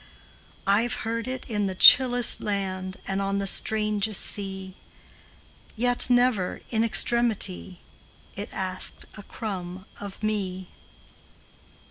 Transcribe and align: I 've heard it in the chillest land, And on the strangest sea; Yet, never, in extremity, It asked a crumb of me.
I 0.65 0.87
've 0.87 0.93
heard 1.05 1.27
it 1.27 1.45
in 1.47 1.67
the 1.67 1.75
chillest 1.75 2.41
land, 2.41 2.97
And 3.07 3.21
on 3.21 3.37
the 3.37 3.45
strangest 3.45 4.19
sea; 4.21 4.75
Yet, 5.75 6.09
never, 6.09 6.61
in 6.71 6.83
extremity, 6.83 7.81
It 8.35 8.49
asked 8.51 9.05
a 9.15 9.21
crumb 9.21 9.85
of 9.99 10.23
me. 10.23 10.69